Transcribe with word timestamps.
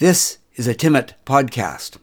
This 0.00 0.38
is 0.54 0.66
a 0.66 0.74
Timmit 0.74 1.12
podcast. 1.26 1.98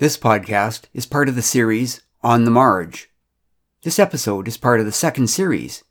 This 0.00 0.18
podcast 0.18 0.86
is 0.92 1.06
part 1.06 1.28
of 1.28 1.36
the 1.36 1.40
series 1.40 2.02
On 2.24 2.44
the 2.44 2.50
Marge. 2.50 3.08
This 3.84 4.00
episode 4.00 4.48
is 4.48 4.56
part 4.56 4.80
of 4.80 4.86
the 4.86 4.90
second 4.90 5.28
series. 5.28 5.84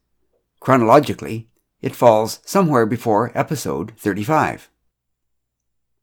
Chronologically, 0.59 1.47
it 1.81 1.95
falls 1.95 2.41
somewhere 2.43 2.85
before 2.85 3.31
episode 3.33 3.93
35. 3.95 4.69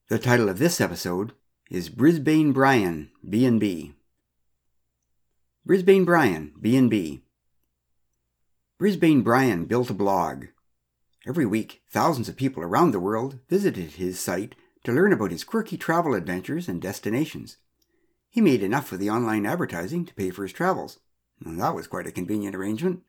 The 0.09 0.19
title 0.19 0.49
of 0.49 0.59
this 0.59 0.81
episode 0.81 1.35
is 1.71 1.91
Brisbane 1.91 2.53
Brian, 2.53 3.11
B&B. 3.29 3.97
Brisbane 5.69 6.07
Brian, 6.07 6.55
B&B. 6.59 7.25
Brisbane 8.79 9.21
Brian 9.21 9.67
built 9.67 9.91
a 9.91 9.93
blog. 9.93 10.47
Every 11.27 11.45
week, 11.45 11.83
thousands 11.91 12.27
of 12.27 12.39
people 12.39 12.63
around 12.63 12.93
the 12.93 12.99
world 12.99 13.41
visited 13.51 13.91
his 13.91 14.19
site 14.19 14.55
to 14.85 14.93
learn 14.93 15.13
about 15.13 15.31
his 15.31 15.45
quirky 15.45 15.77
travel 15.77 16.15
adventures 16.15 16.69
and 16.69 16.81
destinations. 16.81 17.59
He 18.31 18.41
made 18.41 18.63
enough 18.63 18.89
for 18.89 18.97
the 18.97 19.11
online 19.11 19.45
advertising 19.45 20.07
to 20.07 20.15
pay 20.15 20.31
for 20.31 20.43
his 20.43 20.55
travels. 20.55 21.01
And 21.45 21.61
that 21.61 21.75
was 21.75 21.87
quite 21.87 22.07
a 22.07 22.13
convenient 22.13 22.57
arrangement. 22.57 23.03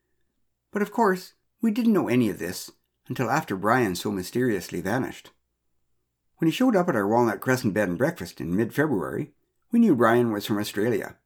But 0.70 0.82
of 0.82 0.92
course, 0.92 1.32
we 1.62 1.70
didn't 1.70 1.94
know 1.94 2.08
any 2.08 2.28
of 2.28 2.38
this 2.38 2.70
until 3.08 3.30
after 3.30 3.56
Brian 3.56 3.94
so 3.94 4.10
mysteriously 4.10 4.82
vanished. 4.82 5.30
When 6.36 6.46
he 6.46 6.52
showed 6.52 6.76
up 6.76 6.90
at 6.90 6.94
our 6.96 7.08
Walnut 7.08 7.40
Crescent 7.40 7.72
bed 7.72 7.88
and 7.88 7.96
breakfast 7.96 8.38
in 8.38 8.54
mid 8.54 8.74
February, 8.74 9.32
we 9.72 9.78
knew 9.78 9.96
Brian 9.96 10.30
was 10.30 10.44
from 10.44 10.58
Australia. 10.58 11.16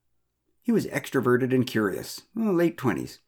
He 0.64 0.72
was 0.72 0.86
extroverted 0.86 1.52
and 1.54 1.66
curious, 1.66 2.22
late 2.34 2.78
20s. 2.78 3.18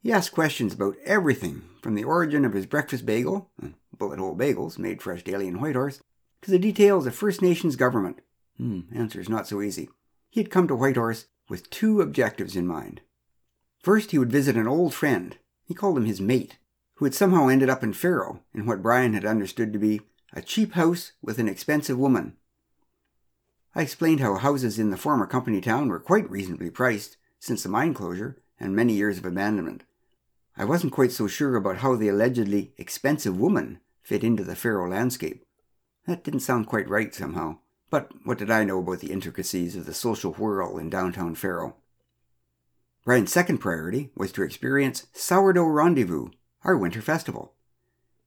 He 0.00 0.12
asked 0.12 0.30
questions 0.32 0.72
about 0.72 0.96
everything 1.04 1.62
from 1.82 1.96
the 1.96 2.04
origin 2.04 2.44
of 2.44 2.52
his 2.52 2.66
breakfast 2.66 3.04
bagel, 3.04 3.50
bullet 3.98 4.20
hole 4.20 4.36
bagels 4.36 4.78
made 4.78 5.02
fresh 5.02 5.24
daily 5.24 5.48
in 5.48 5.60
Whitehorse, 5.60 6.02
to 6.42 6.52
the 6.52 6.58
details 6.58 7.04
of 7.06 7.14
First 7.14 7.42
Nations 7.42 7.74
government. 7.74 8.20
Hmm, 8.58 8.82
answer's 8.94 9.28
not 9.28 9.48
so 9.48 9.60
easy. 9.60 9.88
He 10.30 10.38
had 10.38 10.52
come 10.52 10.68
to 10.68 10.76
Whitehorse 10.76 11.26
with 11.48 11.68
two 11.68 12.00
objectives 12.00 12.54
in 12.54 12.66
mind. 12.66 13.00
First, 13.82 14.12
he 14.12 14.18
would 14.18 14.30
visit 14.30 14.56
an 14.56 14.68
old 14.68 14.94
friend, 14.94 15.36
he 15.64 15.74
called 15.74 15.98
him 15.98 16.04
his 16.04 16.20
mate, 16.20 16.58
who 16.94 17.06
had 17.06 17.14
somehow 17.14 17.48
ended 17.48 17.68
up 17.68 17.82
in 17.82 17.92
Faro 17.92 18.40
in 18.54 18.66
what 18.66 18.82
Brian 18.82 19.14
had 19.14 19.24
understood 19.24 19.72
to 19.72 19.80
be 19.80 20.00
a 20.32 20.40
cheap 20.40 20.74
house 20.74 21.12
with 21.20 21.40
an 21.40 21.48
expensive 21.48 21.98
woman. 21.98 22.36
I 23.76 23.82
explained 23.82 24.20
how 24.20 24.36
houses 24.36 24.78
in 24.78 24.90
the 24.90 24.96
former 24.96 25.26
company 25.26 25.60
town 25.60 25.88
were 25.88 25.98
quite 25.98 26.30
reasonably 26.30 26.70
priced 26.70 27.16
since 27.40 27.62
the 27.62 27.68
mine 27.68 27.92
closure 27.92 28.40
and 28.60 28.74
many 28.74 28.92
years 28.92 29.18
of 29.18 29.24
abandonment. 29.24 29.82
I 30.56 30.64
wasn't 30.64 30.92
quite 30.92 31.10
so 31.10 31.26
sure 31.26 31.56
about 31.56 31.78
how 31.78 31.96
the 31.96 32.08
allegedly 32.08 32.72
expensive 32.78 33.36
woman 33.36 33.80
fit 34.02 34.22
into 34.22 34.44
the 34.44 34.54
Faro 34.54 34.88
landscape. 34.88 35.44
That 36.06 36.22
didn't 36.22 36.40
sound 36.40 36.68
quite 36.68 36.88
right 36.88 37.12
somehow. 37.12 37.58
But 37.90 38.12
what 38.24 38.38
did 38.38 38.50
I 38.50 38.64
know 38.64 38.78
about 38.78 39.00
the 39.00 39.12
intricacies 39.12 39.76
of 39.76 39.86
the 39.86 39.94
social 39.94 40.32
whirl 40.32 40.78
in 40.78 40.90
downtown 40.90 41.34
Faro? 41.34 41.76
Brian's 43.04 43.32
second 43.32 43.58
priority 43.58 44.10
was 44.16 44.32
to 44.32 44.42
experience 44.42 45.06
Sourdough 45.12 45.66
Rendezvous, 45.66 46.28
our 46.62 46.76
winter 46.76 47.02
festival. 47.02 47.54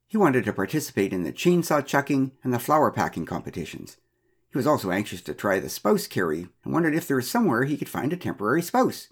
He 0.08 0.18
wanted 0.18 0.46
to 0.46 0.54
participate 0.54 1.14
in 1.14 1.24
the 1.24 1.34
chainsaw 1.34 1.86
chucking 1.86 2.34
and 2.44 2.54
the 2.54 2.60
flour 2.60 2.92
packing 2.92 3.26
competitions. 3.26 3.98
He 4.58 4.60
was 4.60 4.66
also 4.66 4.90
anxious 4.90 5.22
to 5.22 5.36
try 5.36 5.60
the 5.60 5.70
spouse 5.70 6.08
carry 6.08 6.48
and 6.64 6.74
wondered 6.74 6.96
if 6.96 7.08
there 7.08 7.18
was 7.18 7.30
somewhere 7.30 7.66
he 7.66 7.78
could 7.78 7.88
find 7.88 8.12
a 8.12 8.18
temporary 8.18 8.64
spouse. 8.64 9.10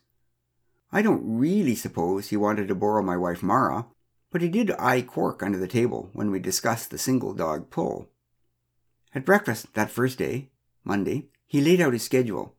I 0.91 1.03
don't 1.03 1.21
really 1.23 1.75
suppose 1.75 2.29
he 2.29 2.35
wanted 2.35 2.67
to 2.67 2.73
borrow 2.73 3.03
my 3.03 3.15
wife 3.15 3.43
Mara, 3.43 3.85
but 4.31 4.41
he 4.41 4.49
did 4.49 4.71
eye 4.79 5.03
Quark 5.03 5.43
under 5.43 5.59
the 5.59 5.67
table 5.67 6.09
when 6.13 6.31
we 6.31 6.39
discussed 6.39 6.89
the 6.89 6.97
single 6.97 7.35
dog 7.35 7.69
pull. 7.69 8.09
At 9.13 9.23
breakfast 9.23 9.71
that 9.75 9.91
first 9.91 10.17
day, 10.17 10.49
Monday, 10.83 11.27
he 11.45 11.61
laid 11.61 11.79
out 11.79 11.93
his 11.93 12.01
schedule. 12.01 12.55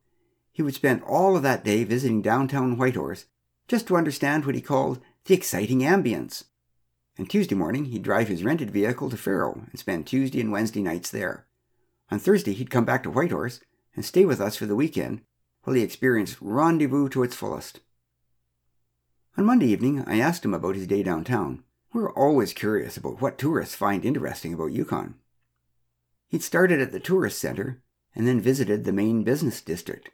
He 0.52 0.62
would 0.62 0.76
spend 0.76 1.02
all 1.02 1.36
of 1.36 1.42
that 1.42 1.64
day 1.64 1.82
visiting 1.82 2.22
downtown 2.22 2.76
Whitehorse 2.76 3.26
just 3.66 3.88
to 3.88 3.96
understand 3.96 4.46
what 4.46 4.54
he 4.54 4.60
called 4.60 5.00
the 5.24 5.34
exciting 5.34 5.80
ambience 5.80 6.44
and 7.18 7.28
Tuesday 7.28 7.54
morning 7.56 7.86
he'd 7.86 8.02
drive 8.02 8.28
his 8.28 8.44
rented 8.44 8.70
vehicle 8.70 9.10
to 9.10 9.16
Faro 9.16 9.62
and 9.70 9.78
spend 9.78 10.06
Tuesday 10.06 10.40
and 10.40 10.52
Wednesday 10.52 10.82
nights 10.82 11.10
there. 11.10 11.46
On 12.10 12.18
Thursday 12.18 12.52
he'd 12.52 12.70
come 12.70 12.84
back 12.84 13.02
to 13.02 13.10
Whitehorse 13.10 13.60
and 13.94 14.04
stay 14.04 14.24
with 14.24 14.40
us 14.40 14.56
for 14.56 14.66
the 14.66 14.76
weekend 14.76 15.22
while 15.64 15.74
he 15.74 15.82
experienced 15.82 16.38
rendezvous 16.40 17.08
to 17.10 17.22
its 17.22 17.34
fullest. 17.34 17.80
On 19.36 19.44
Monday 19.44 19.66
evening 19.66 20.04
I 20.06 20.18
asked 20.18 20.44
him 20.44 20.54
about 20.54 20.76
his 20.76 20.86
day 20.86 21.02
downtown. 21.02 21.62
We're 21.92 22.12
always 22.12 22.52
curious 22.52 22.96
about 22.96 23.20
what 23.20 23.38
tourists 23.38 23.74
find 23.74 24.04
interesting 24.04 24.54
about 24.54 24.72
Yukon. 24.72 25.14
He'd 26.28 26.42
started 26.42 26.80
at 26.80 26.92
the 26.92 27.00
tourist 27.00 27.38
center 27.38 27.82
and 28.14 28.26
then 28.26 28.40
visited 28.40 28.84
the 28.84 28.92
main 28.92 29.24
business 29.24 29.60
district. 29.60 30.10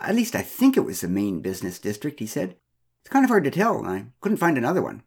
At 0.00 0.14
least 0.14 0.34
I 0.34 0.42
think 0.42 0.76
it 0.76 0.84
was 0.84 1.00
the 1.00 1.08
main 1.08 1.40
business 1.40 1.78
district, 1.78 2.20
he 2.20 2.26
said. 2.26 2.56
It's 3.00 3.10
kind 3.10 3.24
of 3.24 3.28
hard 3.28 3.44
to 3.44 3.50
tell, 3.50 3.78
and 3.78 3.86
I 3.86 4.06
couldn't 4.20 4.38
find 4.38 4.58
another 4.58 4.82
one. 4.82 5.02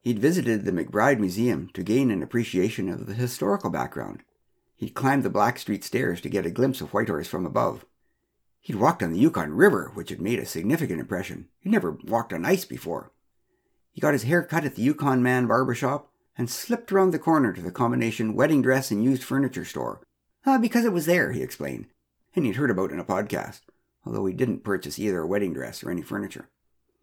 He'd 0.00 0.18
visited 0.18 0.64
the 0.64 0.72
McBride 0.72 1.18
Museum 1.18 1.70
to 1.74 1.82
gain 1.82 2.10
an 2.10 2.22
appreciation 2.22 2.88
of 2.88 3.06
the 3.06 3.14
historical 3.14 3.70
background. 3.70 4.22
He'd 4.82 4.94
climbed 4.94 5.22
the 5.22 5.30
Blackstreet 5.30 5.84
stairs 5.84 6.20
to 6.22 6.28
get 6.28 6.44
a 6.44 6.50
glimpse 6.50 6.80
of 6.80 6.92
Whitehorse 6.92 7.28
from 7.28 7.46
above. 7.46 7.86
He'd 8.60 8.74
walked 8.74 9.00
on 9.00 9.12
the 9.12 9.18
Yukon 9.20 9.52
River, 9.52 9.92
which 9.94 10.10
had 10.10 10.20
made 10.20 10.40
a 10.40 10.44
significant 10.44 10.98
impression. 10.98 11.46
He'd 11.60 11.70
never 11.70 11.92
walked 12.02 12.32
on 12.32 12.44
ice 12.44 12.64
before. 12.64 13.12
He 13.92 14.00
got 14.00 14.12
his 14.12 14.24
hair 14.24 14.42
cut 14.42 14.64
at 14.64 14.74
the 14.74 14.82
Yukon 14.82 15.22
Man 15.22 15.46
barber 15.46 15.76
shop 15.76 16.10
and 16.36 16.50
slipped 16.50 16.90
around 16.90 17.12
the 17.12 17.20
corner 17.20 17.52
to 17.52 17.62
the 17.62 17.70
combination 17.70 18.34
wedding 18.34 18.60
dress 18.60 18.90
and 18.90 19.04
used 19.04 19.22
furniture 19.22 19.64
store. 19.64 20.00
Ah, 20.44 20.58
because 20.58 20.84
it 20.84 20.92
was 20.92 21.06
there, 21.06 21.30
he 21.30 21.44
explained, 21.44 21.86
and 22.34 22.44
he'd 22.44 22.56
heard 22.56 22.72
about 22.72 22.90
it 22.90 22.94
in 22.94 22.98
a 22.98 23.04
podcast, 23.04 23.60
although 24.04 24.26
he 24.26 24.34
didn't 24.34 24.64
purchase 24.64 24.98
either 24.98 25.20
a 25.20 25.28
wedding 25.28 25.52
dress 25.52 25.84
or 25.84 25.92
any 25.92 26.02
furniture. 26.02 26.50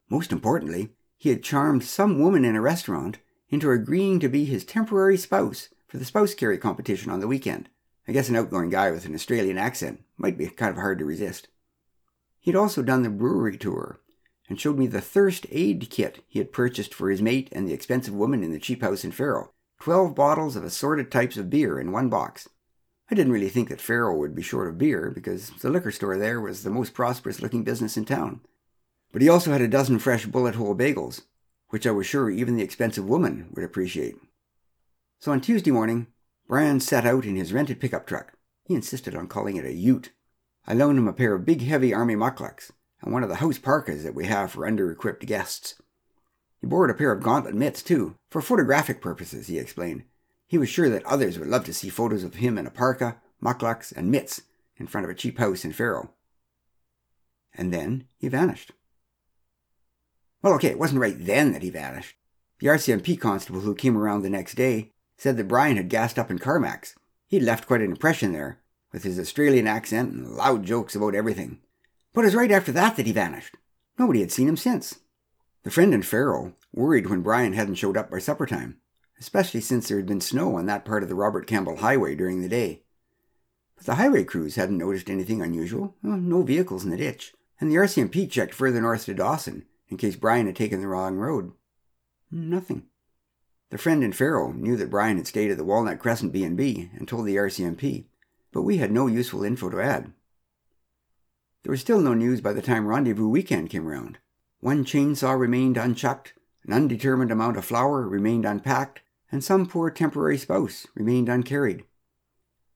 Most 0.09 0.33
importantly, 0.33 0.89
he 1.15 1.29
had 1.29 1.43
charmed 1.43 1.85
some 1.85 2.19
woman 2.19 2.43
in 2.43 2.57
a 2.57 2.61
restaurant 2.61 3.19
into 3.47 3.71
agreeing 3.71 4.19
to 4.19 4.27
be 4.27 4.43
his 4.43 4.65
temporary 4.65 5.15
spouse 5.15 5.69
for 5.89 5.97
the 5.97 6.05
spouse 6.05 6.33
carry 6.33 6.57
competition 6.57 7.11
on 7.11 7.19
the 7.19 7.27
weekend. 7.27 7.67
I 8.07 8.11
guess 8.11 8.29
an 8.29 8.35
outgoing 8.35 8.69
guy 8.69 8.91
with 8.91 9.05
an 9.05 9.15
Australian 9.15 9.57
accent 9.57 10.03
might 10.17 10.37
be 10.37 10.47
kind 10.47 10.71
of 10.71 10.77
hard 10.77 10.99
to 10.99 11.05
resist. 11.05 11.47
He'd 12.39 12.55
also 12.55 12.81
done 12.81 13.03
the 13.03 13.09
brewery 13.09 13.57
tour 13.57 13.99
and 14.47 14.59
showed 14.59 14.77
me 14.77 14.87
the 14.87 15.01
thirst 15.01 15.45
aid 15.51 15.89
kit 15.89 16.23
he 16.27 16.39
had 16.39 16.53
purchased 16.53 16.93
for 16.93 17.09
his 17.09 17.21
mate 17.21 17.49
and 17.51 17.67
the 17.67 17.73
expensive 17.73 18.13
woman 18.13 18.43
in 18.43 18.51
the 18.51 18.59
cheap 18.59 18.81
house 18.81 19.03
in 19.03 19.11
Faro. 19.11 19.51
Twelve 19.79 20.15
bottles 20.15 20.55
of 20.55 20.63
assorted 20.63 21.11
types 21.11 21.37
of 21.37 21.49
beer 21.49 21.79
in 21.79 21.91
one 21.91 22.09
box. 22.09 22.47
I 23.11 23.15
didn't 23.15 23.31
really 23.31 23.49
think 23.49 23.69
that 23.69 23.81
Faro 23.81 24.15
would 24.15 24.35
be 24.35 24.41
short 24.41 24.67
of 24.67 24.77
beer 24.77 25.11
because 25.13 25.49
the 25.61 25.69
liquor 25.69 25.91
store 25.91 26.17
there 26.17 26.39
was 26.39 26.63
the 26.63 26.69
most 26.69 26.93
prosperous 26.93 27.41
looking 27.41 27.63
business 27.63 27.97
in 27.97 28.05
town. 28.05 28.41
But 29.11 29.21
he 29.21 29.29
also 29.29 29.51
had 29.51 29.61
a 29.61 29.67
dozen 29.67 29.97
fresh 29.97 30.25
bullet 30.27 30.55
hole 30.55 30.75
bagels, 30.75 31.21
which 31.69 31.87
I 31.87 31.91
was 31.91 32.05
sure 32.05 32.29
even 32.29 32.55
the 32.55 32.63
expensive 32.63 33.07
woman 33.07 33.49
would 33.53 33.63
appreciate. 33.63 34.15
So 35.21 35.33
on 35.33 35.41
Tuesday 35.41 35.71
morning, 35.71 36.07
Brian 36.47 36.79
set 36.79 37.05
out 37.05 37.25
in 37.25 37.35
his 37.35 37.51
rented 37.51 37.81
pickup 37.81 38.07
truck. 38.07 38.33
He 38.63 38.73
insisted 38.73 39.15
on 39.15 39.27
calling 39.27 39.57
it 39.57 39.65
a 39.65 39.73
ute. 39.73 40.13
I 40.65 40.73
loaned 40.73 40.97
him 40.97 41.09
a 41.09 41.13
pair 41.13 41.35
of 41.35 41.45
big 41.45 41.61
heavy 41.61 41.93
army 41.93 42.15
mukluks 42.15 42.71
and 43.01 43.11
one 43.11 43.23
of 43.23 43.27
the 43.27 43.35
house 43.35 43.57
parkas 43.57 44.03
that 44.03 44.15
we 44.15 44.27
have 44.27 44.51
for 44.51 44.65
under-equipped 44.65 45.25
guests. 45.25 45.75
He 46.61 46.67
borrowed 46.67 46.89
a 46.89 46.93
pair 46.93 47.11
of 47.11 47.21
gauntlet 47.21 47.53
mitts, 47.53 47.83
too, 47.83 48.15
for 48.29 48.41
photographic 48.41 49.01
purposes, 49.01 49.47
he 49.47 49.59
explained. 49.59 50.03
He 50.47 50.57
was 50.57 50.69
sure 50.69 50.89
that 50.89 51.05
others 51.05 51.37
would 51.37 51.49
love 51.49 51.65
to 51.65 51.73
see 51.73 51.89
photos 51.89 52.23
of 52.23 52.35
him 52.35 52.57
in 52.57 52.65
a 52.65 52.71
parka, 52.71 53.17
mukluks, 53.43 53.91
and 53.95 54.09
mitts 54.09 54.43
in 54.77 54.87
front 54.87 55.03
of 55.03 55.11
a 55.11 55.15
cheap 55.15 55.37
house 55.37 55.65
in 55.65 55.73
Faro. 55.73 56.11
And 57.53 57.73
then 57.73 58.07
he 58.17 58.29
vanished. 58.29 58.71
Well, 60.41 60.53
okay, 60.53 60.69
it 60.69 60.79
wasn't 60.79 61.01
right 61.01 61.17
then 61.17 61.51
that 61.51 61.63
he 61.63 61.69
vanished. 61.69 62.15
The 62.59 62.67
RCMP 62.67 63.19
constable 63.19 63.61
who 63.61 63.75
came 63.75 63.97
around 63.97 64.21
the 64.21 64.29
next 64.29 64.55
day 64.55 64.93
said 65.19 65.35
that 65.35 65.49
Brian 65.49 65.75
had 65.75 65.89
gassed 65.89 66.17
up 66.17 66.31
in 66.31 66.39
Carmacks. 66.39 66.95
He'd 67.27 67.43
left 67.43 67.67
quite 67.67 67.81
an 67.81 67.91
impression 67.91 68.31
there, 68.31 68.61
with 68.93 69.03
his 69.03 69.19
Australian 69.19 69.67
accent 69.67 70.13
and 70.13 70.29
loud 70.29 70.63
jokes 70.63 70.95
about 70.95 71.13
everything. 71.13 71.59
But 72.13 72.21
it 72.21 72.27
was 72.27 72.35
right 72.35 72.51
after 72.51 72.71
that 72.71 72.95
that 72.95 73.05
he 73.05 73.11
vanished. 73.11 73.55
Nobody 73.97 74.21
had 74.21 74.31
seen 74.31 74.47
him 74.47 74.55
since. 74.55 74.99
The 75.63 75.71
friend 75.71 75.93
and 75.93 76.05
Faro 76.05 76.55
worried 76.73 77.09
when 77.09 77.21
Brian 77.21 77.51
hadn't 77.51 77.75
showed 77.75 77.97
up 77.97 78.09
by 78.09 78.19
supper 78.19 78.45
time, 78.45 78.77
especially 79.19 79.59
since 79.59 79.89
there 79.89 79.97
had 79.97 80.07
been 80.07 80.21
snow 80.21 80.55
on 80.55 80.67
that 80.67 80.85
part 80.85 81.03
of 81.03 81.09
the 81.09 81.15
Robert 81.15 81.45
Campbell 81.47 81.75
Highway 81.75 82.15
during 82.15 82.41
the 82.41 82.47
day. 82.47 82.83
But 83.75 83.85
the 83.85 83.95
highway 83.95 84.23
crews 84.23 84.55
hadn't 84.55 84.77
noticed 84.77 85.09
anything 85.09 85.41
unusual, 85.41 85.95
no 86.01 86.43
vehicles 86.43 86.85
in 86.85 86.91
the 86.91 86.97
ditch, 86.97 87.33
and 87.59 87.69
the 87.69 87.75
RCMP 87.75 88.31
checked 88.31 88.53
further 88.53 88.79
north 88.79 89.05
to 89.05 89.13
Dawson 89.13 89.65
in 89.89 89.97
case 89.97 90.15
Brian 90.15 90.45
had 90.45 90.55
taken 90.55 90.79
the 90.79 90.87
wrong 90.87 91.17
road. 91.17 91.51
Nothing. 92.31 92.83
The 93.69 93.77
friend 93.77 94.03
in 94.03 94.13
Faro 94.13 94.51
knew 94.51 94.75
that 94.77 94.89
Brian 94.89 95.17
had 95.17 95.27
stayed 95.27 95.51
at 95.51 95.57
the 95.57 95.63
Walnut 95.63 95.99
Crescent 95.99 96.31
B&B 96.33 96.89
and 96.97 97.07
told 97.07 97.27
the 97.27 97.35
RCMP, 97.35 98.05
but 98.51 98.63
we 98.63 98.77
had 98.77 98.91
no 98.91 99.05
useful 99.05 99.43
info 99.43 99.69
to 99.69 99.81
add. 99.81 100.11
there 101.63 101.71
was 101.71 101.81
still 101.81 101.99
no 102.01 102.13
news 102.13 102.41
by 102.41 102.53
the 102.53 102.61
time 102.61 102.87
rendezvous 102.87 103.27
weekend 103.27 103.69
came 103.69 103.85
round. 103.85 104.17
One 104.59 104.83
chainsaw 104.83 105.39
remained 105.39 105.77
unchucked, 105.77 106.33
an 106.65 106.73
undetermined 106.73 107.31
amount 107.31 107.57
of 107.57 107.65
flour 107.65 108.07
remained 108.07 108.45
unpacked, 108.45 109.01
and 109.31 109.43
some 109.43 109.67
poor 109.67 109.91
temporary 109.91 110.37
spouse 110.37 110.87
remained 110.95 111.29
uncarried. 111.29 111.83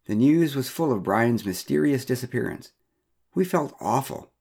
The 0.05 0.15
news 0.15 0.55
was 0.55 0.69
full 0.69 0.91
of 0.91 1.03
Brian's 1.03 1.45
mysterious 1.45 2.05
disappearance. 2.05 2.71
We 3.33 3.45
felt 3.45 3.75
awful. 3.79 4.31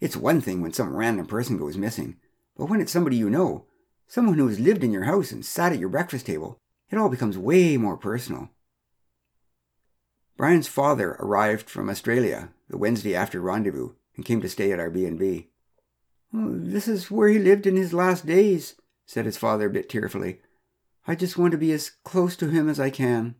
It's 0.00 0.16
one 0.16 0.40
thing 0.40 0.62
when 0.62 0.72
some 0.72 0.94
random 0.94 1.26
person 1.26 1.56
goes 1.56 1.76
missing, 1.76 2.16
but 2.56 2.66
when 2.66 2.80
it's 2.80 2.92
somebody 2.92 3.16
you 3.16 3.28
know, 3.28 3.64
someone 4.08 4.38
who 4.38 4.48
has 4.48 4.58
lived 4.58 4.82
in 4.82 4.90
your 4.90 5.04
house 5.04 5.30
and 5.30 5.44
sat 5.44 5.72
at 5.72 5.78
your 5.78 5.88
breakfast 5.88 6.26
table, 6.26 6.58
it 6.90 6.98
all 6.98 7.08
becomes 7.08 7.38
way 7.38 7.76
more 7.76 7.96
personal. 7.96 8.48
Brian's 10.36 10.68
father 10.68 11.16
arrived 11.20 11.68
from 11.68 11.90
Australia 11.90 12.50
the 12.68 12.78
Wednesday 12.78 13.14
after 13.14 13.40
rendezvous 13.40 13.90
and 14.16 14.24
came 14.24 14.40
to 14.40 14.48
stay 14.48 14.72
at 14.72 14.80
our 14.80 14.90
B&B. 14.90 15.48
Oh, 16.34 16.58
this 16.58 16.88
is 16.88 17.10
where 17.10 17.28
he 17.28 17.38
lived 17.38 17.66
in 17.66 17.76
his 17.76 17.94
last 17.94 18.26
days, 18.26 18.74
said 19.06 19.24
his 19.24 19.36
father 19.36 19.66
a 19.66 19.70
bit 19.70 19.88
tearfully. 19.88 20.40
I 21.06 21.14
just 21.14 21.38
want 21.38 21.52
to 21.52 21.58
be 21.58 21.72
as 21.72 21.92
close 22.04 22.36
to 22.36 22.48
him 22.48 22.68
as 22.68 22.78
I 22.78 22.90
can. 22.90 23.36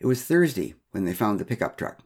It 0.00 0.06
was 0.06 0.24
Thursday 0.24 0.74
when 0.90 1.04
they 1.04 1.14
found 1.14 1.38
the 1.38 1.44
pickup 1.44 1.76
truck. 1.76 2.00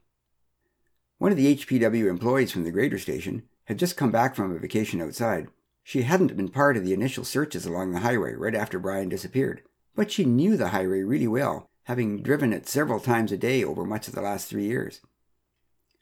One 1.19 1.31
of 1.31 1.39
the 1.39 1.55
HPW 1.57 2.09
employees 2.09 2.53
from 2.53 2.65
the 2.65 2.71
grader 2.71 2.99
station 2.99 3.45
had 3.65 3.79
just 3.79 3.97
come 3.97 4.11
back 4.11 4.35
from 4.35 4.55
a 4.55 4.59
vacation 4.59 5.01
outside. 5.01 5.49
She 5.83 6.03
hadn't 6.03 6.37
been 6.37 6.49
part 6.49 6.77
of 6.77 6.85
the 6.85 6.93
initial 6.93 7.25
searches 7.25 7.67
along 7.67 7.93
the 7.93 8.01
highway 8.01 8.35
right 8.35 8.55
after 8.55 8.79
Brian 8.79 9.09
disappeared, 9.09 9.63
but 9.95 10.11
she 10.11 10.25
knew 10.25 10.57
the 10.57 10.69
highway 10.69 11.03
really 11.03 11.27
well, 11.27 11.69
having 11.85 12.23
driven 12.23 12.53
it 12.53 12.69
several 12.69 13.01
times 13.01 13.33
a 13.33 13.37
day 13.37 13.65
over 13.65 13.85
much 13.85 14.09
of 14.09 14.15
the 14.15 14.23
last 14.23 14.49
three 14.49 14.65
years. 14.65 15.01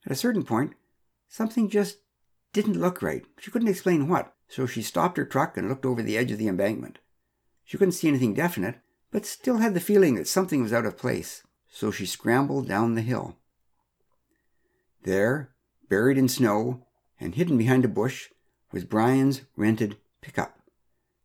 At 0.05 0.12
a 0.12 0.17
certain 0.17 0.44
point, 0.44 0.75
something 1.29 1.69
just 1.69 1.99
didn't 2.53 2.81
look 2.81 3.03
right. 3.03 3.25
She 3.38 3.50
couldn't 3.50 3.69
explain 3.69 4.09
what, 4.09 4.35
so 4.49 4.67
she 4.67 4.82
stopped 4.82 5.17
her 5.17 5.25
truck 5.25 5.56
and 5.56 5.69
looked 5.69 5.87
over 5.87 6.03
the 6.03 6.19
edge 6.19 6.31
of 6.31 6.38
the 6.38 6.49
embankment. 6.49 6.99
She 7.65 7.79
couldn't 7.79 7.93
see 7.93 8.09
anything 8.09 8.35
definite, 8.35 8.81
but 9.11 9.26
still 9.26 9.59
had 9.59 9.75
the 9.75 9.81
feeling 9.81 10.17
that 10.17 10.29
something 10.29 10.62
was 10.62 10.73
out 10.73 10.87
of 10.87 10.97
place, 10.97 11.43
so 11.69 11.91
she 11.91 12.06
scrambled 12.06 12.69
down 12.69 12.94
the 12.94 13.03
hill. 13.03 13.37
There, 15.05 15.55
buried 15.88 16.19
in 16.19 16.29
snow 16.29 16.87
and 17.19 17.35
hidden 17.35 17.56
behind 17.56 17.85
a 17.85 17.88
bush, 17.88 18.29
was 18.72 18.84
Brian's 18.84 19.43
rented 19.56 19.96
pickup, 20.20 20.58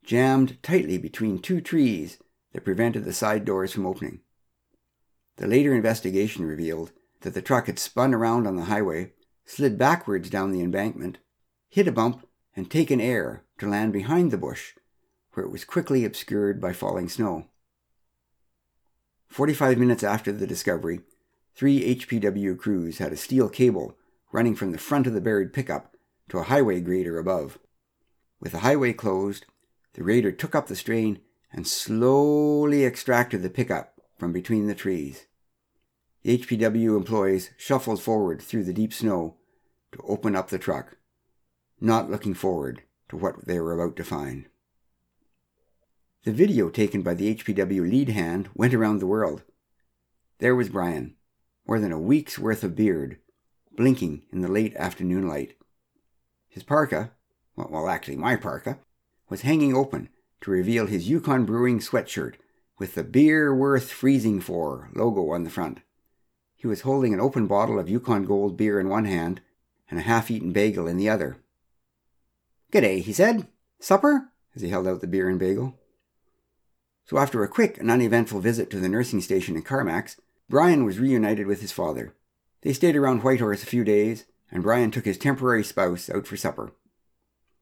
jammed 0.04 0.62
tightly 0.64 0.98
between 0.98 1.40
two 1.40 1.62
trees 1.62 2.18
that 2.54 2.66
prevented 2.66 3.06
the 3.06 3.14
side 3.14 3.46
doors 3.46 3.74
from 3.74 3.86
opening. 3.86 4.22
The 5.38 5.48
later 5.48 5.76
investigation 5.76 6.46
revealed 6.46 6.92
that 7.22 7.34
the 7.34 7.42
truck 7.42 7.68
had 7.68 7.80
spun 7.80 8.14
around 8.14 8.48
on 8.48 8.56
the 8.56 8.66
highway 8.66 9.12
slid 9.46 9.78
backwards 9.78 10.30
down 10.30 10.52
the 10.52 10.62
embankment, 10.62 11.20
hit 11.70 11.88
a 11.88 11.92
bump, 11.92 12.28
and 12.56 12.72
taken 12.72 13.02
air 13.02 13.44
to 13.60 13.68
land 13.68 13.94
behind 13.94 14.32
the 14.32 14.38
bush, 14.38 14.74
where 15.34 15.46
it 15.46 15.52
was 15.52 15.66
quickly 15.66 16.06
obscured 16.06 16.62
by 16.62 16.74
falling 16.74 17.10
snow. 17.10 17.46
Forty 19.28 19.54
five 19.54 19.78
minutes 19.78 20.04
after 20.04 20.32
the 20.32 20.48
discovery, 20.48 21.02
three 21.56 21.96
HPW 21.96 22.58
crews 22.58 23.00
had 23.00 23.12
a 23.12 23.18
steel 23.18 23.50
cable 23.50 23.98
running 24.32 24.56
from 24.56 24.72
the 24.72 24.78
front 24.78 25.08
of 25.08 25.14
the 25.14 25.22
buried 25.22 25.54
pickup 25.54 25.95
to 26.30 26.40
a 26.40 26.44
highway 26.44 26.82
grader 26.82 27.18
above. 27.18 27.60
With 28.40 28.52
the 28.52 28.60
highway 28.60 28.94
closed, 28.94 29.46
the 29.94 30.02
grader 30.02 30.32
took 30.32 30.56
up 30.56 30.68
the 30.68 30.76
strain 30.76 31.20
and 31.52 31.68
slowly 31.68 32.86
extracted 32.86 33.42
the 33.42 33.50
pickup 33.50 34.02
from 34.18 34.32
between 34.32 34.68
the 34.68 34.76
trees. 34.76 35.26
The 36.24 36.38
HPW 36.38 36.98
employees 36.98 37.52
shuffled 37.58 38.02
forward 38.02 38.42
through 38.42 38.64
the 38.64 38.74
deep 38.74 38.94
snow 38.94 39.38
to 39.92 40.02
open 40.08 40.36
up 40.36 40.50
the 40.50 40.58
truck, 40.58 40.98
not 41.80 42.10
looking 42.10 42.34
forward 42.34 42.82
to 43.10 43.18
what 43.18 43.46
they 43.46 43.60
were 43.60 43.74
about 43.74 43.96
to 43.98 44.04
find. 44.04 44.48
The 46.24 46.32
video 46.32 46.70
taken 46.70 47.04
by 47.04 47.14
the 47.14 47.36
HPW 47.36 47.90
lead 47.90 48.10
hand 48.10 48.50
went 48.56 48.74
around 48.74 48.98
the 48.98 49.06
world. 49.06 49.44
There 50.40 50.56
was 50.56 50.70
Brian, 50.70 51.16
more 51.68 51.80
than 51.80 51.92
a 51.92 52.00
week's 52.00 52.40
worth 52.40 52.64
of 52.64 52.76
beard, 52.76 53.20
blinking 53.78 54.24
in 54.32 54.42
the 54.42 54.48
late 54.48 54.76
afternoon 54.76 55.28
light. 55.28 55.56
His 56.56 56.64
parka, 56.64 57.12
well, 57.58 57.90
actually 57.90 58.16
my 58.16 58.38
parka, 58.38 58.80
was 59.28 59.42
hanging 59.42 59.76
open 59.76 60.08
to 60.40 60.52
reveal 60.52 60.86
his 60.86 61.10
Yukon 61.10 61.44
Brewing 61.44 61.80
sweatshirt 61.80 62.36
with 62.80 62.96
the 62.96 63.04
Beer 63.04 63.54
Worth 63.54 63.92
Freezing 63.92 64.40
For 64.40 64.90
logo 64.96 65.32
on 65.32 65.44
the 65.44 65.50
front. 65.50 65.82
He 66.56 66.66
was 66.66 66.82
holding 66.82 67.14
an 67.14 67.20
open 67.20 67.46
bottle 67.46 67.78
of 67.78 67.90
Yukon 67.90 68.24
Gold 68.24 68.56
beer 68.56 68.80
in 68.80 68.88
one 68.88 69.04
hand 69.04 69.42
and 69.92 70.00
a 70.00 70.04
half 70.04 70.32
eaten 70.32 70.54
bagel 70.54 70.88
in 70.88 70.96
the 70.96 71.10
other. 71.10 71.36
G'day, 72.72 73.02
he 73.02 73.12
said. 73.12 73.50
Supper? 73.82 74.30
as 74.56 74.62
he 74.62 74.70
held 74.70 74.88
out 74.88 75.02
the 75.02 75.08
beer 75.08 75.28
and 75.28 75.38
bagel. 75.38 75.78
So, 77.04 77.18
after 77.18 77.44
a 77.44 77.50
quick 77.50 77.78
and 77.78 77.92
uneventful 77.92 78.40
visit 78.40 78.70
to 78.70 78.80
the 78.80 78.88
nursing 78.88 79.20
station 79.20 79.58
in 79.58 79.62
Carmacks, 79.64 80.22
Brian 80.48 80.86
was 80.86 81.00
reunited 81.00 81.48
with 81.48 81.60
his 81.60 81.74
father. 81.74 82.16
They 82.62 82.72
stayed 82.72 82.96
around 82.96 83.24
Whitehorse 83.24 83.62
a 83.62 83.68
few 83.68 83.84
days, 83.84 84.24
and 84.52 84.64
Brian 84.64 84.92
took 84.92 85.06
his 85.06 85.18
temporary 85.18 85.64
spouse 85.64 86.10
out 86.10 86.28
for 86.28 86.38
supper. 86.38 86.72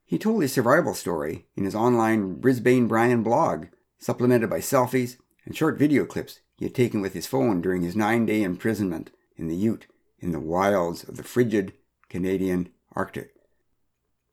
He 0.06 0.18
told 0.18 0.41
his 0.41 0.53
survival 0.53 0.94
story 0.94 1.45
in 1.56 1.65
his 1.65 1.75
online 1.75 2.35
Brisbane 2.35 2.88
Brian 2.88 3.24
blog, 3.24 3.68
supplemented 4.00 4.50
by 4.50 4.59
selfies 4.59 5.18
and 5.45 5.56
short 5.56 5.77
video 5.77 6.06
clips 6.06 6.39
he 6.57 6.65
had 6.65 6.75
taken 6.75 7.01
with 7.01 7.13
his 7.13 7.27
phone 7.27 7.62
during 7.62 7.81
his 7.81 7.95
nine 7.95 8.25
day 8.25 8.44
imprisonment 8.44 9.12
in 9.35 9.47
the 9.47 9.56
Ute 9.56 9.88
in 10.19 10.31
the 10.31 10.39
wilds 10.39 11.03
of 11.03 11.18
the 11.18 11.24
frigid 11.24 11.74
Canadian 12.09 12.69
Arctic. 12.95 13.33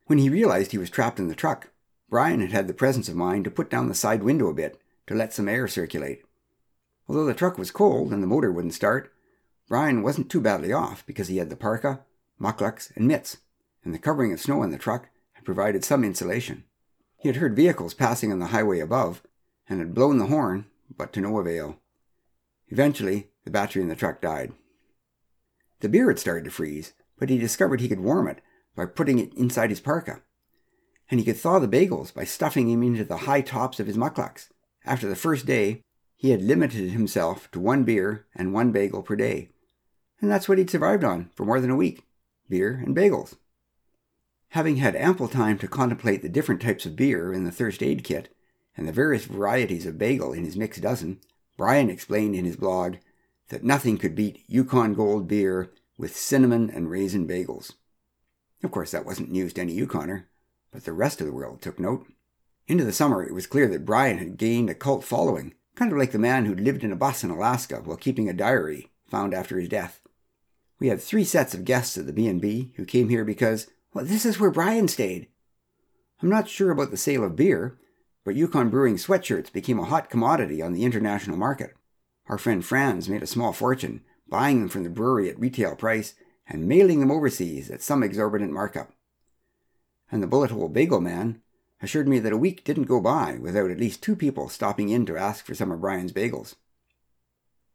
When 0.07 0.19
he 0.19 0.29
realized 0.29 0.73
he 0.73 0.79
was 0.79 0.91
trapped 0.91 1.19
in 1.19 1.29
the 1.29 1.35
truck, 1.35 1.71
Brian 2.09 2.41
had 2.41 2.53
had 2.53 2.67
the 2.67 2.75
presence 2.75 3.09
of 3.09 3.17
mind 3.17 3.45
to 3.45 3.51
put 3.51 3.71
down 3.71 3.89
the 3.89 3.95
side 3.95 4.23
window 4.23 4.49
a 4.49 4.55
bit 4.55 4.81
to 5.07 5.15
let 5.15 5.33
some 5.33 5.49
air 5.49 5.67
circulate. 5.69 6.23
Although 7.09 7.25
the 7.25 7.35
truck 7.35 7.59
was 7.59 7.71
cold 7.71 8.13
and 8.13 8.23
the 8.23 8.27
motor 8.27 8.53
wouldn't 8.53 8.75
start, 8.75 9.13
Brian 9.69 10.03
wasn't 10.03 10.31
too 10.31 10.41
badly 10.41 10.73
off 10.73 11.07
because 11.07 11.29
he 11.29 11.39
had 11.39 11.49
the 11.49 11.57
parka, 11.57 12.01
mukluks, 12.41 12.95
and 12.97 13.07
mitts, 13.07 13.39
and 13.85 13.95
the 13.95 13.99
covering 13.99 14.33
of 14.33 14.41
snow 14.41 14.63
on 14.63 14.71
the 14.71 14.79
truck 14.79 15.09
had 15.33 15.45
provided 15.45 15.85
some 15.85 16.05
insulation. 16.05 16.65
He 17.17 17.29
had 17.29 17.37
heard 17.37 17.55
vehicles 17.55 17.95
passing 17.95 18.33
on 18.33 18.39
the 18.39 18.47
highway 18.47 18.81
above 18.81 19.23
and 19.69 19.79
had 19.79 19.95
blown 19.95 20.19
the 20.19 20.27
horn, 20.27 20.67
but 20.97 21.13
to 21.13 21.21
no 21.21 21.39
avail. 21.39 21.79
Eventually, 22.69 23.29
the 23.45 23.51
battery 23.51 23.83
in 23.83 23.89
the 23.89 23.95
truck 23.95 24.21
died. 24.21 24.53
The 25.81 25.89
beer 25.89 26.09
had 26.09 26.19
started 26.19 26.45
to 26.45 26.51
freeze, 26.51 26.95
but 27.19 27.31
he 27.31 27.39
discovered 27.39 27.81
he 27.81 27.89
could 27.89 28.01
warm 28.01 28.27
it 28.29 28.41
by 28.75 28.87
putting 28.87 29.19
it 29.19 29.35
inside 29.35 29.71
his 29.71 29.81
parka. 29.81 30.23
And 31.11 31.19
he 31.21 31.27
could 31.27 31.37
thaw 31.37 31.59
the 31.59 31.69
bagels 31.69 32.15
by 32.15 32.25
stuffing 32.25 32.71
them 32.71 32.83
into 32.83 33.05
the 33.05 33.19
high 33.19 33.41
tops 33.41 33.81
of 33.81 33.87
his 33.87 33.97
mukluks. 33.97 34.49
After 34.85 35.09
the 35.09 35.17
first 35.17 35.45
day, 35.45 35.83
he 36.17 36.31
had 36.31 36.43
limited 36.43 36.91
himself 36.91 37.51
to 37.51 37.61
one 37.61 37.85
beer 37.85 38.27
and 38.35 38.53
one 38.53 38.73
bagel 38.73 39.03
per 39.03 39.17
day. 39.17 39.51
And 40.21 40.31
that's 40.31 40.49
what 40.49 40.59
he'd 40.59 40.71
survived 40.71 41.03
on 41.03 41.31
for 41.35 41.45
more 41.45 41.61
than 41.61 41.71
a 41.71 41.77
week 41.77 42.05
beer 42.51 42.83
and 42.85 42.95
bagels. 42.95 43.37
Having 44.51 44.77
had 44.77 44.97
ample 44.97 45.29
time 45.29 45.57
to 45.59 45.69
contemplate 45.69 46.21
the 46.23 46.29
different 46.29 46.61
types 46.61 46.85
of 46.85 46.97
beer 46.97 47.33
in 47.33 47.45
the 47.45 47.53
first 47.53 47.83
aid 47.83 48.05
kit 48.05 48.35
and 48.77 48.87
the 48.87 48.93
various 48.93 49.25
varieties 49.25 49.87
of 49.87 49.97
bagel 49.97 50.33
in 50.33 50.45
his 50.45 50.57
mixed 50.57 50.83
dozen, 50.83 51.21
Brian 51.57 51.89
explained 51.89 52.35
in 52.35 52.45
his 52.45 52.57
blog 52.57 52.97
that 53.49 53.65
nothing 53.65 53.97
could 53.97 54.15
beat 54.15 54.45
Yukon 54.49 54.95
Gold 54.95 55.29
beer 55.29 55.71
with 55.97 56.17
cinnamon 56.17 56.71
and 56.71 56.91
raisin 56.91 57.29
bagels. 57.29 57.75
Of 58.63 58.71
course, 58.71 58.91
that 58.91 59.07
wasn't 59.07 59.31
news 59.31 59.53
to 59.55 59.61
any 59.61 59.77
Yukoner, 59.77 60.25
but 60.73 60.85
the 60.85 60.93
rest 60.93 61.21
of 61.21 61.27
the 61.27 61.33
world 61.33 61.63
took 61.63 61.79
note. 61.79 62.07
Into 62.67 62.85
the 62.85 62.93
summer, 62.93 63.23
it 63.23 63.35
was 63.35 63.47
clear 63.47 63.69
that 63.69 63.85
Brian 63.85 64.19
had 64.19 64.37
gained 64.37 64.71
a 64.71 64.75
cult 64.75 65.05
following, 65.05 65.55
kind 65.75 65.93
of 65.93 65.99
like 65.99 66.13
the 66.13 66.19
man 66.19 66.45
who'd 66.45 66.61
lived 66.61 66.85
in 66.85 66.93
a 66.93 66.97
bus 66.97 67.25
in 67.25 67.31
Alaska 67.31 67.83
while 67.85 67.97
keeping 67.97 68.29
a 68.29 68.33
diary 68.33 68.91
found 69.07 69.35
after 69.35 69.59
his 69.59 69.69
death. 69.69 70.00
We 70.81 70.89
had 70.89 71.01
three 71.01 71.25
sets 71.25 71.55
of 71.55 71.67
guests 71.67 71.99
at 71.99 72.07
the 72.07 72.13
B&B 72.13 72.73
who 72.77 72.85
came 72.87 73.11
here 73.11 73.25
because, 73.25 73.69
well, 73.93 74.05
this 74.05 74.25
is 74.25 74.41
where 74.41 74.51
Brian 74.51 74.89
stayed. 74.89 75.29
I'm 76.23 76.31
not 76.31 76.49
sure 76.49 76.71
about 76.71 76.91
the 76.91 76.97
sale 76.97 77.23
of 77.23 77.37
beer, 77.37 77.79
but 78.25 78.35
Yukon 78.35 78.71
Brewing 78.71 78.97
sweatshirts 78.97 79.53
became 79.53 79.79
a 79.79 79.85
hot 79.85 80.09
commodity 80.09 80.63
on 80.63 80.73
the 80.73 80.85
international 80.85 81.37
market. 81.37 81.75
Our 82.29 82.39
friend 82.39 82.65
Franz 82.65 83.09
made 83.09 83.23
a 83.23 83.27
small 83.27 83.53
fortune 83.53 84.03
buying 84.29 84.61
them 84.61 84.69
from 84.69 84.85
the 84.85 84.91
brewery 84.91 85.29
at 85.29 85.39
retail 85.39 85.77
price 85.77 86.15
and 86.47 86.67
mailing 86.67 87.01
them 87.01 87.11
overseas 87.11 87.71
at 87.71 87.83
some 87.83 88.03
exorbitant 88.03 88.53
markup. 88.53 88.93
And 90.11 90.23
the 90.23 90.27
bullet 90.27 90.51
hole 90.51 90.69
bagel 90.69 91.01
man 91.01 91.43
assured 91.83 92.09
me 92.09 92.19
that 92.21 92.33
a 92.33 92.39
week 92.39 92.65
didn't 92.65 92.85
go 92.85 93.01
by 93.01 93.39
without 93.41 93.71
at 93.71 93.79
least 93.79 94.03
two 94.03 94.17
people 94.17 94.49
stopping 94.49 94.89
in 94.89 95.05
to 95.07 95.17
ask 95.17 95.45
for 95.45 95.55
some 95.55 95.71
of 95.71 95.81
Brian's 95.81 96.13
bagels. 96.13 96.55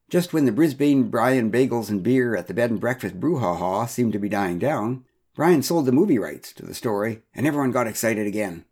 Just 0.10 0.34
when 0.34 0.46
the 0.46 0.52
Brisbane 0.52 1.10
Brian 1.10 1.52
bagels 1.52 1.90
and 1.90 2.04
beer 2.04 2.36
at 2.36 2.48
the 2.48 2.54
bed 2.54 2.70
and 2.70 2.80
breakfast 2.80 3.20
brouhaha 3.20 3.90
seemed 3.90 4.14
to 4.14 4.20
be 4.20 4.30
dying 4.30 4.60
down, 4.60 5.04
Brian 5.36 5.64
sold 5.64 5.86
the 5.86 5.92
movie 5.92 6.20
rights 6.20 6.54
to 6.54 6.66
the 6.66 6.76
story, 6.76 7.24
and 7.34 7.48
everyone 7.48 7.72
got 7.72 7.88
excited 7.88 8.28
again. 8.28 8.66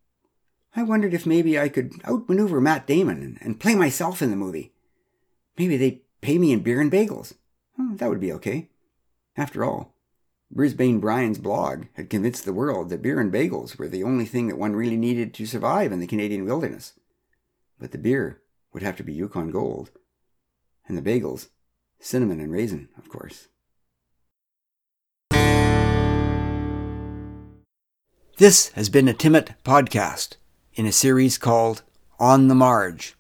I 0.76 0.84
wondered 0.84 1.14
if 1.14 1.26
maybe 1.26 1.60
I 1.60 1.70
could 1.70 1.94
outmaneuver 2.08 2.62
Matt 2.62 2.88
Damon 2.88 3.38
and, 3.42 3.60
play 3.60 3.76
myself 3.76 4.22
in 4.22 4.30
the 4.30 4.36
movie. 4.36 4.74
Maybe 5.58 5.78
they'd 5.78 6.02
pay 6.22 6.38
me 6.38 6.52
in 6.52 6.62
beer 6.62 6.82
and 6.82 6.92
bagels. 6.92 7.34
Hmm, 7.76 7.98
that 7.98 8.10
would 8.10 8.20
be 8.20 8.32
okay. 8.34 8.70
After 9.36 9.64
all, 9.64 9.94
Brisbane 10.52 11.00
Brian's 11.00 11.40
blog 11.40 11.86
had 11.94 12.10
convinced 12.10 12.46
the 12.46 12.54
world 12.54 12.90
that 12.90 13.02
beer 13.02 13.20
and 13.20 13.34
bagels 13.34 13.78
were 13.78 13.88
the 13.88 14.04
only 14.04 14.26
thing 14.26 14.48
that 14.48 14.58
one 14.58 14.76
really 14.76 14.98
needed 14.98 15.34
to 15.34 15.46
survive 15.46 15.92
in 15.92 16.00
the 16.00 16.08
Canadian 16.08 16.46
wilderness. 16.46 16.94
But 17.80 17.92
the 17.92 17.98
beer 17.98 18.42
would 18.72 18.84
have 18.84 18.96
to 18.98 19.04
be 19.04 19.14
Yukon 19.14 19.52
Gold, 19.52 19.92
and 20.88 20.98
the 20.98 21.02
bagels, 21.02 21.50
cinnamon 22.00 22.40
and 22.40 22.52
raisin, 22.52 22.90
of 22.98 23.10
course. 23.10 23.48
This 28.38 28.70
has 28.70 28.90
been 28.90 29.08
a 29.08 29.14
Timmit 29.14 29.56
podcast 29.64 30.38
in 30.74 30.86
a 30.86 30.92
series 30.92 31.38
called 31.38 31.84
On 32.20 32.48
the 32.48 32.56
Marge. 32.56 33.16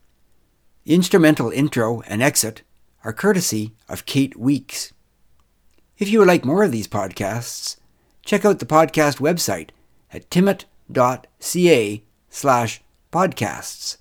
The 0.85 0.95
instrumental 0.95 1.51
intro 1.51 2.01
and 2.01 2.21
exit 2.21 2.63
are 3.03 3.13
courtesy 3.13 3.73
of 3.87 4.05
Kate 4.05 4.37
Weeks. 4.37 4.91
If 5.97 6.09
you 6.09 6.19
would 6.19 6.27
like 6.27 6.43
more 6.43 6.63
of 6.63 6.71
these 6.71 6.87
podcasts, 6.87 7.77
check 8.25 8.43
out 8.43 8.59
the 8.59 8.65
podcast 8.65 9.19
website 9.19 9.69
at 10.11 10.29
timmit.ca 10.29 12.03
slash 12.29 12.81
podcasts. 13.11 13.97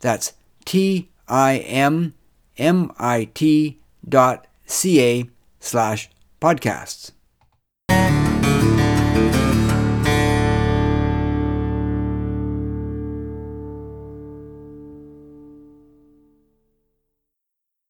That's 0.00 0.34
T 0.64 1.08
I 1.26 1.56
M 1.58 2.14
M 2.58 2.92
I 2.98 3.24
T 3.34 3.78
dot 4.08 4.46
C 4.66 5.00
A 5.02 5.30
slash 5.60 6.10
podcasts. 6.40 7.12